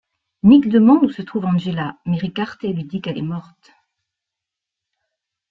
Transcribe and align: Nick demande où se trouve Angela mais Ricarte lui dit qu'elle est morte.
Nick 0.41 0.67
demande 0.67 1.03
où 1.03 1.11
se 1.11 1.21
trouve 1.21 1.45
Angela 1.45 1.95
mais 2.07 2.17
Ricarte 2.17 2.63
lui 2.63 2.85
dit 2.85 3.01
qu'elle 3.01 3.19
est 3.19 3.21
morte. 3.21 3.71